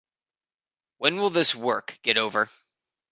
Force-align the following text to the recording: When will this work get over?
When 0.97 1.17
will 1.17 1.29
this 1.29 1.53
work 1.53 1.99
get 2.01 2.17
over? 2.17 2.49